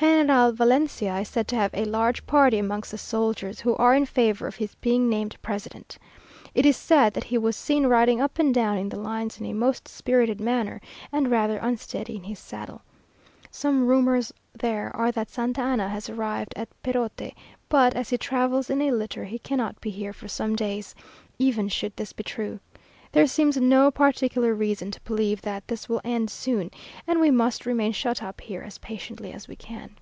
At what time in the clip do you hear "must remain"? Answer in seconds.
27.30-27.92